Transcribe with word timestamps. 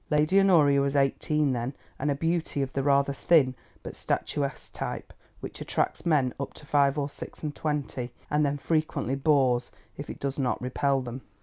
Lady 0.09 0.39
Honoria 0.39 0.81
was 0.81 0.95
eighteen 0.95 1.51
then, 1.53 1.75
and 1.99 2.09
a 2.09 2.15
beauty 2.15 2.63
of 2.63 2.73
the 2.73 2.81
rather 2.81 3.13
thin 3.13 3.53
but 3.83 3.95
statuesque 3.95 4.73
type, 4.73 5.13
which 5.41 5.61
attracts 5.61 6.07
men 6.07 6.33
up 6.39 6.55
to 6.55 6.65
five 6.65 6.97
or 6.97 7.07
six 7.07 7.43
and 7.43 7.55
twenty 7.55 8.11
and 8.27 8.43
then 8.43 8.57
frequently 8.57 9.13
bores, 9.13 9.71
if 9.97 10.09
it 10.09 10.19
does 10.19 10.39
not 10.39 10.59
repel 10.59 11.01
them. 11.01 11.21